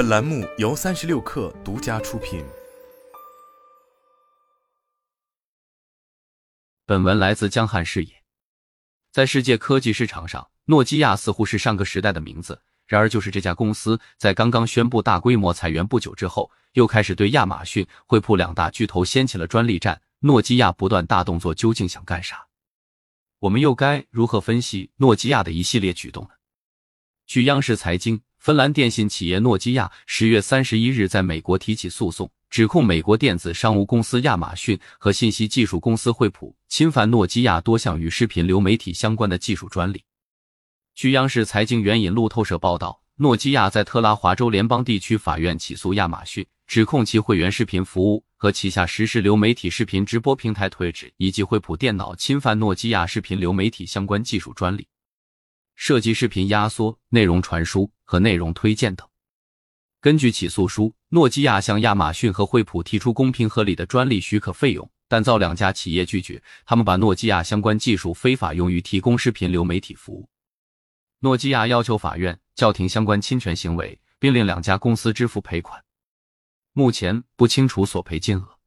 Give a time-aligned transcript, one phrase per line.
[0.00, 2.42] 本栏目由三十六氪独家出品。
[6.86, 8.22] 本文来自江汉视野。
[9.12, 12.62] 在世界科技市场上，诺基亚似乎是上个时代的名字。
[12.86, 20.00] 然而，就是这家公司在刚刚宣布大规模裁员不久之后，又开始对亚马逊、惠普两大巨头掀起了专利战。
[20.20, 22.46] 诺基亚不断大动作，究竟想干啥？
[23.40, 26.30] 我们又该如何分析诺基亚的一系列举动呢？
[27.26, 40.02] 据央视财经，芬兰电信企业诺基亚十月三十一日在美国提起诉讼，指控美国电子商务公司亚马逊和信息技术公司惠普侵犯诺基亚多项与视频流媒体相关的技术专利。
[40.94, 54.86] 据央视财经援引路透社报道，诺基亚在特拉华州联邦地区法院起诉亚马逊，指控其会员视频服务和旗下实时流媒体视频直播平台 Twitch 以及惠普电脑侵犯诺基亚视频流媒体相关技术专利，
[55.82, 59.08] 涉及视频压缩、内容传输和内容推荐等。
[59.98, 66.42] 根据起诉书，诺基亚向亚马逊和惠普提出公平合理的专利许可费用，但遭两家企业拒绝。
[66.66, 70.28] 他们把诺基亚相关技术非法用于提供视频流媒体服务。
[71.20, 75.82] 诺基亚要求法院叫停相关侵权行为，并令两家公司支付赔款。
[76.74, 78.59] 目前不清楚索赔金额。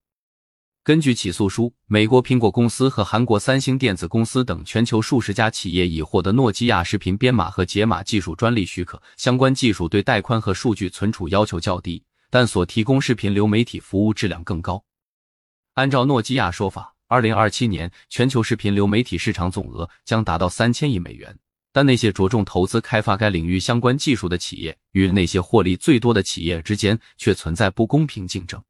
[0.85, 9.01] 根据起诉书，美国苹果公司和韩国三星电子公司等全球数十家企业已获得诺基亚视频编码和解码技术专利许可。
[9.15, 14.83] 相关技术对带宽和数据存储要求较低，但所提供视频流媒体服务质量更高。
[15.75, 21.33] 按照诺基亚说法，二零二七年全球视频流媒体市场总额将达到三千亿美元。
[21.71, 28.61] 但那些着重投资开发该领域相关技术的企业，与那些获利最多的企业之间却存在不公平竞争。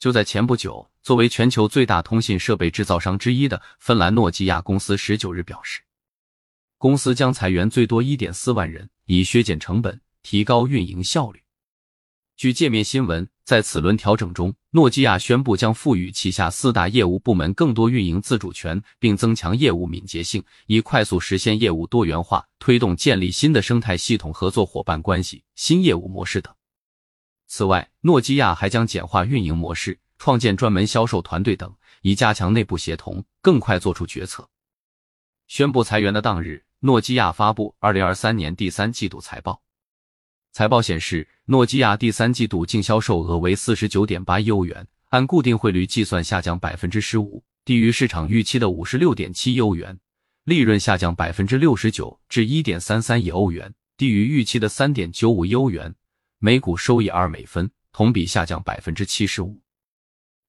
[0.00, 5.80] 就在前不久，作为全球最大通信设备制造商之一的芬兰诺基亚公司十九日表示，
[6.78, 11.42] 公司将裁员最多一点四万人，以削减成本，提高运营效率。
[12.36, 26.54] 据界面新闻，在此轮调整中，诺基亚宣布将赋予旗下四大业务部门更多运营自主权，并增强业务敏捷性，以快速实现业务多元化，推动建立新的生态系统合作伙伴关系、新业务模式等。
[27.48, 34.48] 此外，诺基亚还将简化运营模式，创建专门销售团队等，以加强内部协同，更快做出决策。
[35.48, 39.60] 宣布裁员的当日，诺基亚发布二零二三年第三季度财报。
[40.52, 49.92] 财报显示，诺基亚第三季度净销售额为四十九点八亿欧元，按固定汇率计算下降百分之十五，低于市场预期的五十六点七亿欧元；
[50.44, 55.92] 利润下降百分之六十九至一点三三亿欧元，低于预期的三点九五亿欧元；
[56.38, 59.60] 每股收益二美分，同比下降百分之七十五；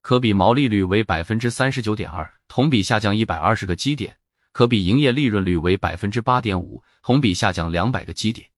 [0.03, 4.11] 可比毛利率为百分之三十九点二，同比下降一百二十个基点；
[4.51, 8.49] 可比营业利润率为百分之八点五，同比下降两百个基点。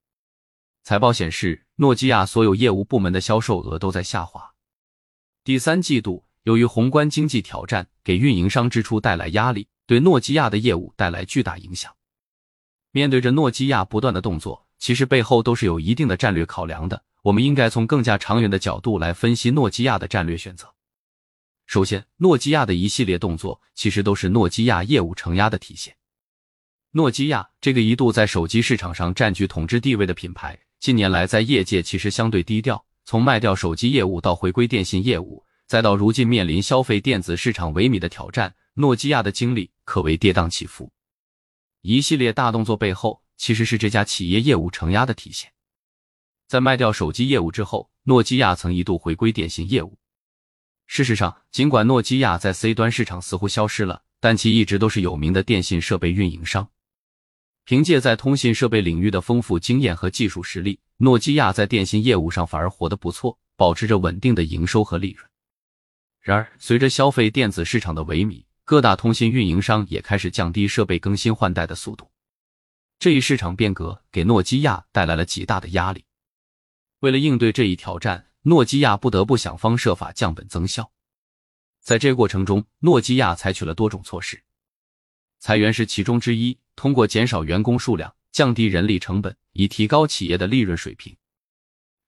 [0.83, 4.53] 财报显示，诺基亚所有业务部门的销售额都在下滑。
[5.43, 11.93] 第三季度，由于宏观经济挑战给运营商支出带来压力，对诺基亚的业务带来巨大影响。
[12.89, 17.03] 面对着诺基亚不断的动作，其实背后都是有一定的战略考量的。
[17.21, 20.74] 我们应该从更加长远的角度来分析诺基亚的战略选择。
[21.65, 25.95] 首先，诺基亚的一系列动作其实都是诺基亚业务承压的体现。
[26.91, 30.57] 诺基亚这个一度在手机市场上占据统治地位的品牌。
[30.79, 32.85] 近年来，在业界其实相对低调。
[33.03, 40.91] 从卖掉手机业务到回归电信业务，再到如今面临消费电子市场萎靡的挑战，诺基亚的经历可谓跌宕起伏。
[41.81, 45.51] 一系列大动作背后，其实是这家企业业务承压的体现。
[46.47, 49.97] 在卖掉手机业务之后，诺基亚曾一度回归电信业务。
[50.87, 56.69] 事实上，尽管诺基亚在 C 端市场似乎消失了，但其一直都是有名的电信设备运营商。
[57.63, 65.27] 凭借在通信设备领域的丰富经验和技术实力，诺基亚在电信业务上反而活得不错，保持着稳定的营收和利润。
[66.21, 72.09] 然而，随着消费电子市场的萎靡，各大通信运营商也开始降低设备更新换代的速度。
[72.99, 76.05] 这一市场变革给诺基亚带来了极大的压力。
[76.99, 80.91] 为了应对这一挑战，诺基亚不得不想方设法降本增效。
[81.81, 84.43] 在这过程中，诺基亚采取了多种措施。
[85.39, 91.15] 裁员是其中之一，通过减少员工数量、降低人力成本，以提高企业的利润水平。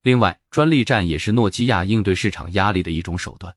[0.04, 3.56] 另外，专利战也是诺基亚应对市场压力的一种手段。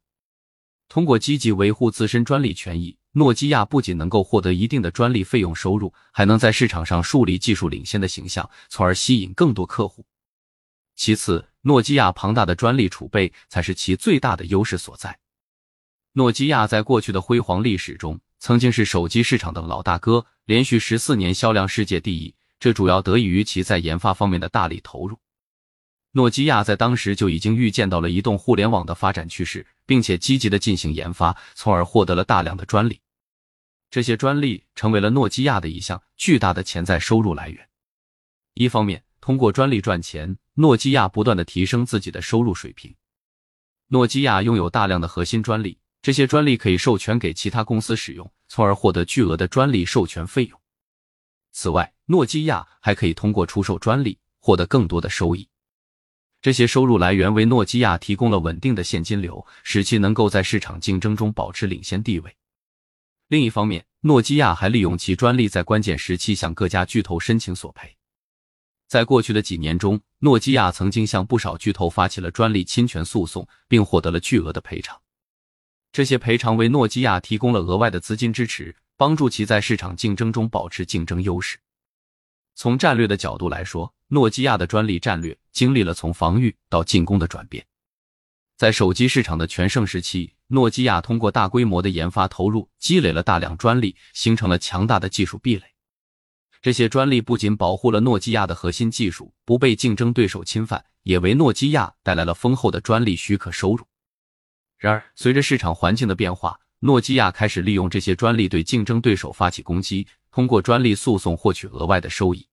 [0.89, 10.07] 通过积极维护自身专利权益，诺基亚不仅能够获得一定的专利费用收入，还能在市场上树立技术领先的形象，从而吸引更多客户。
[10.97, 15.19] 其次，诺基亚庞大的专利储备才是其最大的优势所在。
[16.13, 18.21] 诺基亚在过去的辉煌历史中。
[18.43, 25.19] 曾经是手机市场的老大哥，连续十四年销量世界第一，这主要得益于其在研发方面的大力投入。
[26.13, 32.99] 诺基亚在当时就已经预见到了移动互联网的发展趋势，并且积极的进行研发，从而获得了大量的专利。
[33.91, 37.69] 这些专利成为了诺基亚的一项巨大的潜在收入来源。
[38.55, 42.95] 一方面，通过专利赚钱，诺基亚不断的提升自己的收入水平。
[43.89, 50.61] 诺基亚拥有大量的核心专利，这些专利可以授权给其他公司使用，从而获得巨额的专利授权费用。
[51.51, 55.49] 此外，诺基亚还可以通过出售专利获得更多的收益。
[56.43, 62.37] 这些收入来源为诺基亚提供了稳定的现金流，使其能够在市场竞争中保持领先地位。
[63.29, 67.97] 另一方面，诺基亚还利用其专利在关键时期向各家巨头申请索赔。
[68.91, 75.01] 在过去的几年中，诺基亚曾经向不少巨头发起了专利侵权诉讼，并获得了巨额的赔偿。
[75.93, 81.57] 这些赔偿为诺基亚提供了额外的资金支持，帮助其在市场竞争中保持竞争优势。
[82.57, 87.65] 从战略的角度来说，诺基亚的专利战略经历了从防御到进攻的转变。
[88.57, 95.70] 在手机市场的全盛时期，诺基亚通过大规模的研发投入，积累了大量专利，形成了强大的技术壁垒。
[96.63, 103.87] 这些专利不仅保护了诺基亚的核心技术不被竞争对手侵犯，也为诺基亚带来了丰厚的专利许可收入。
[104.77, 112.47] 然而，随着市场环境的变化，诺基亚开始利用这些专利对竞争对手发起攻击，通过专利诉讼获取额外的收益。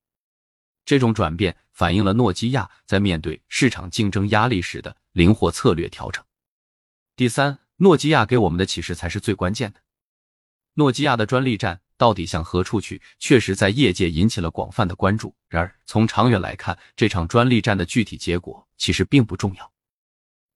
[0.86, 6.24] 这种转变反映了诺基亚在面对市场竞争压力时的灵活策略调整。
[7.18, 9.82] 第三，诺基亚给我们的启示才是最关键的。
[10.76, 15.34] 诺基亚的专利战到底向何处去，确实在业界引起了广泛的关注。
[15.50, 19.72] 然而，从长远来看，这场专利战的具体结果其实并不重要。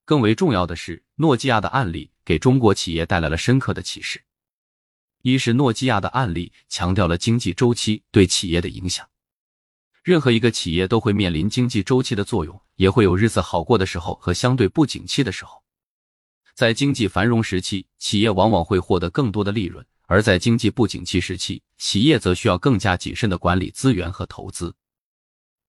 [0.05, 4.21] 更为重要的是，诺基亚的案例给中国企业带来了深刻的启示。
[5.23, 9.07] 一是诺基亚的案例强调了经济周期对企业的影响。
[10.03, 15.61] 任何一个企业都会面临经济周期的作用，也会有日子好过的时候和相对不景气的时候。
[16.55, 24.75] 在经济繁荣时期，企业往往会获得更多的利润；而在经济不景气时期，企业则需要更加谨慎的管理资源和投资。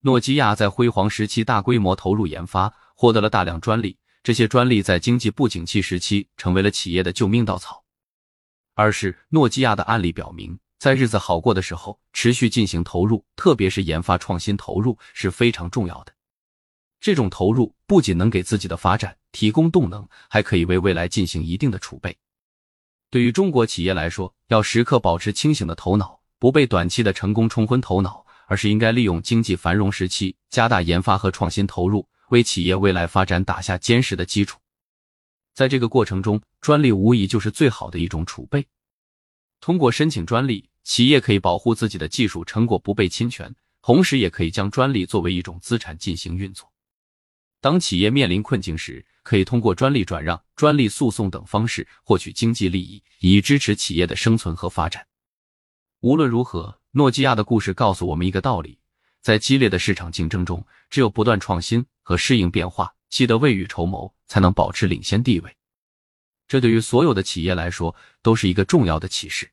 [0.01, 7.85] 诺基亚在辉煌时期大规模投入研发，获得了大量专利，这些专利在经济不景气时期成为了企业的救命稻草。
[8.75, 10.59] 二是诺基亚的案例表明。
[10.77, 16.13] 在日子好过的时候，持续进行投入，特别是研发创新投入是非常重要的。
[17.01, 22.19] 这种投入不仅能给自己的发展提供动能，还可以为未来进行一定的储备。
[23.13, 34.59] 对于中国企业来说，要时刻保持清醒的头脑，不被短期的成功冲昏头脑，而是应该利用经济繁荣时期加大研发和创新投入，为企业未来发展打下坚实的基础。
[35.53, 38.67] 在这个过程中，专利无疑就是最好的一种储备。
[39.61, 40.71] 通过申请专利。
[40.83, 46.72] 企业可以保护自己的技术成果不被侵权，同时也可以将专利作为一种资产进行运作。
[47.63, 55.07] 当企业面临困境时，可以通过专利转让、专利诉讼等方式获取经济利益，以支持企业的生存和发展。
[56.01, 58.81] 无论如何，诺基亚的故事告诉我们一个道理：
[59.21, 65.57] 在激烈的市场竞争中，只有不断创新和适应变化，记得未雨绸缪，才能保持领先地位。
[66.49, 69.49] 这对于所有的企业来说，都是一个重要的启示。